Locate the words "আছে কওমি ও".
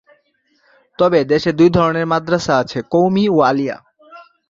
2.57-3.37